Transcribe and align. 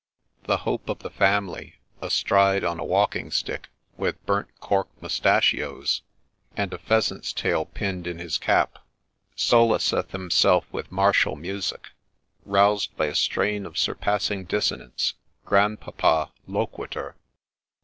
—The' 0.47 0.57
Hope 0.65 0.89
of 0.89 0.97
the 0.97 1.11
family' 1.11 1.75
astride 2.01 2.63
on 2.63 2.79
a 2.79 2.83
walking 2.83 3.29
stick, 3.29 3.67
with 3.97 4.25
burnt 4.25 4.47
cork 4.59 4.87
mustachios, 4.99 6.01
and 6.57 6.73
a 6.73 6.79
pheasant's 6.79 7.31
tail 7.31 7.65
pinned 7.65 8.07
in 8.07 8.17
his 8.17 8.39
cap, 8.39 8.79
solaceth 9.37 10.09
himself 10.09 10.65
with 10.71 10.91
martial 10.91 11.35
music.— 11.35 11.89
Roused 12.45 12.97
by 12.97 13.05
a 13.05 13.13
strain 13.13 13.63
of 13.63 13.77
surpassing 13.77 14.45
dissonance, 14.45 15.13
Grandpapa 15.45 16.31
loquitur. 16.49 17.13